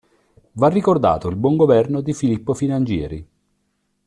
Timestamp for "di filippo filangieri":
2.01-3.29